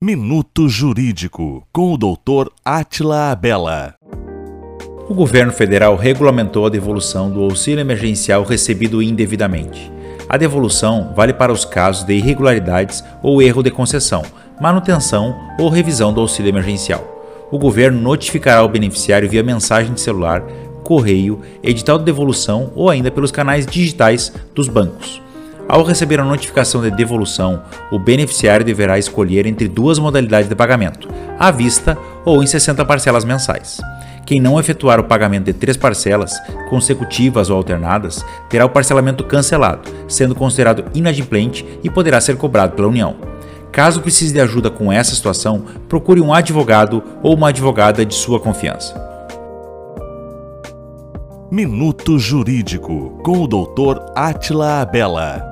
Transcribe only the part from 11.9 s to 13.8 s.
de irregularidades ou erro de